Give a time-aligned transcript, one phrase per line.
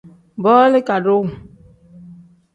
[0.43, 1.23] Booli kadoo.